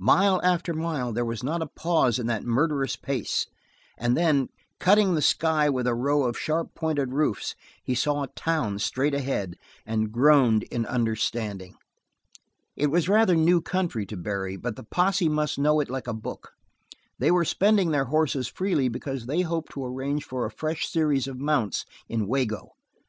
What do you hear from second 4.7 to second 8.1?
cutting the sky with a row of sharply pointed roofs, he